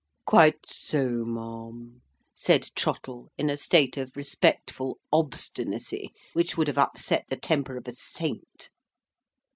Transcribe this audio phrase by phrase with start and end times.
[0.25, 2.01] "Quite so, ma'am,"
[2.33, 7.87] said Trottle, in a state of respectful obstinacy which would have upset the temper of
[7.87, 8.71] a saint.